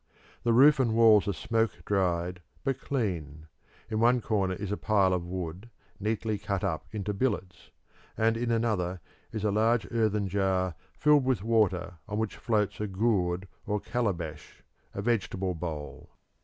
[0.41, 3.45] The roof and walls are smoke dried but clean;
[3.87, 7.69] in one corner is a pile of wood neatly cut up into billets,
[8.17, 8.99] and in another
[9.31, 14.63] is a large earthen jar filled with water on which floats a gourd or calabash,
[14.95, 16.09] a vegetable bowl.